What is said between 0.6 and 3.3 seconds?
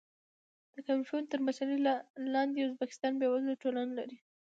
د کریموف تر مشرۍ لاندې ازبکستان